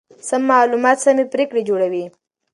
[0.27, 2.05] سم معلومات سمې پرېکړې جوړوي.